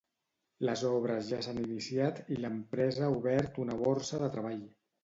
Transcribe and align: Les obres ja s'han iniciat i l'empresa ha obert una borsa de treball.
Les 0.69 0.81
obres 0.91 1.27
ja 1.33 1.41
s'han 1.47 1.61
iniciat 1.65 2.23
i 2.37 2.41
l'empresa 2.41 3.07
ha 3.11 3.15
obert 3.21 3.65
una 3.67 3.79
borsa 3.87 4.27
de 4.27 4.37
treball. 4.39 4.69